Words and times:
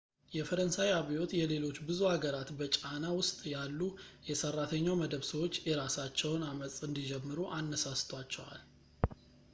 የፈረንሣይ 0.35 0.87
አብዮት 0.99 1.31
የሌሎች 1.39 1.77
ብዙ 1.87 1.99
አገራት 2.13 2.49
በጫና 2.59 3.03
ውስጥ 3.19 3.37
ያሉ 3.53 3.81
የሰራተኛው 4.29 4.99
መደብ 5.03 5.23
ሰዎች 5.31 5.61
የራሳቸውን 5.69 6.47
ዐመፅ 6.51 6.77
እንዲጀምሩ 6.89 7.39
አነሳስቷቸዋል 7.59 8.61